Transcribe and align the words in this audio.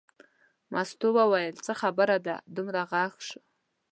مستو 0.73 1.07
وویل 1.17 1.55
څه 1.65 1.73
خبره 1.81 2.17
ده 2.25 2.35
دومره 2.55 2.81
غږ 2.91 3.13
شو. 3.27 3.39